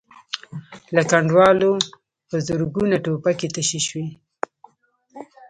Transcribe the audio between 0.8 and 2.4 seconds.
له کنډوالو په